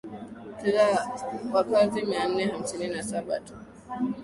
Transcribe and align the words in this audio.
Kina 0.59 0.83
wakazi 1.53 2.01
mia 2.01 2.27
nne 2.27 2.45
hamsini 2.45 2.87
na 2.87 3.03
saba 3.03 3.39
tu 3.39 3.53